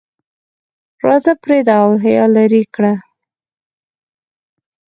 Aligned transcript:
راځه 1.05 1.33
پردې 1.41 1.73
او 1.81 1.89
حیا 2.03 2.25
لرې 2.35 2.63
کړه. 2.73 2.93